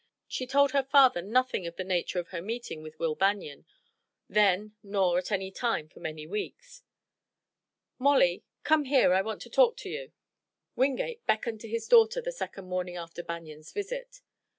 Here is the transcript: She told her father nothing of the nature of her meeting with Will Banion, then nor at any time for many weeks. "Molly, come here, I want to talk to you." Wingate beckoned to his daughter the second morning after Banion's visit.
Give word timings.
She 0.27 0.47
told 0.47 0.71
her 0.71 0.81
father 0.81 1.21
nothing 1.21 1.67
of 1.67 1.75
the 1.75 1.83
nature 1.83 2.17
of 2.17 2.29
her 2.29 2.41
meeting 2.41 2.81
with 2.81 2.97
Will 2.97 3.13
Banion, 3.13 3.67
then 4.27 4.73
nor 4.81 5.19
at 5.19 5.31
any 5.31 5.51
time 5.51 5.89
for 5.89 5.99
many 5.99 6.25
weeks. 6.25 6.81
"Molly, 7.99 8.43
come 8.63 8.85
here, 8.85 9.13
I 9.13 9.21
want 9.21 9.43
to 9.43 9.49
talk 9.51 9.77
to 9.77 9.91
you." 9.91 10.11
Wingate 10.75 11.23
beckoned 11.27 11.61
to 11.61 11.67
his 11.69 11.87
daughter 11.87 12.19
the 12.19 12.31
second 12.31 12.65
morning 12.67 12.97
after 12.97 13.21
Banion's 13.21 13.71
visit. 13.71 14.21